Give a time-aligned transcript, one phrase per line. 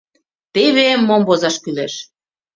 [0.53, 1.93] —Теве мом возаш кӱлеш!